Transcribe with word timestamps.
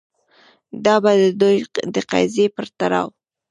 دا 0.85 0.95
به 1.03 1.11
د 1.21 1.25
دوی 1.41 1.57
د 1.95 1.97
قضیې 2.11 2.45
په 2.55 2.61
تړاو 2.79 3.07